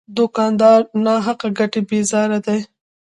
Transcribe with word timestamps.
دوکاندار 0.17 0.79
له 0.91 0.97
ناحقه 1.05 1.47
ګټې 1.59 1.81
بیزاره 1.89 2.39
دی. 2.45 2.59